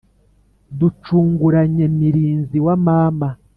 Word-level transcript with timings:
ducunguranye 0.79 1.85
mirinzi 1.99 2.57
wa 2.65 2.75
mama. 2.85 3.29